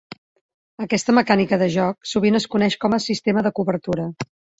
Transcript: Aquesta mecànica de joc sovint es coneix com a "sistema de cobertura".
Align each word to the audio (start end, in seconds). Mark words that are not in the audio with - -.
Aquesta 0.85 1.13
mecànica 1.17 1.59
de 1.63 1.67
joc 1.75 2.09
sovint 2.13 2.39
es 2.39 2.47
coneix 2.55 2.79
com 2.87 2.97
a 2.97 2.99
"sistema 3.05 3.45
de 3.49 3.53
cobertura". 3.61 4.09